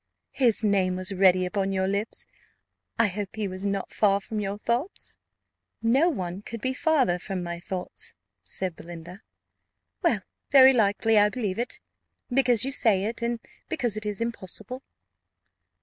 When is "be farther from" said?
6.59-7.43